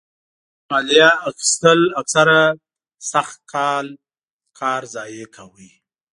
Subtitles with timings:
[0.69, 2.41] مالیه اخیستل اکثره
[3.11, 3.85] سخت کال
[4.59, 5.69] کار ضایع کاوه.